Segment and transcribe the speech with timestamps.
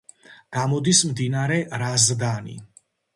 [0.55, 2.57] გამოდის მდინარე რაზდანი.